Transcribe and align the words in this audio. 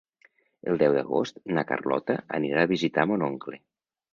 El 0.71 0.79
deu 0.83 0.95
d'agost 0.95 1.37
na 1.57 1.65
Carlota 1.73 2.15
anirà 2.41 2.65
a 2.65 2.71
visitar 2.73 3.07
mon 3.13 3.27
oncle. 3.33 3.63